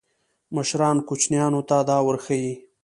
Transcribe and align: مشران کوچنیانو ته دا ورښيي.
مشران 0.55 0.97
کوچنیانو 1.07 1.61
ته 1.69 1.77
دا 1.89 1.97
ورښيي. 2.05 2.53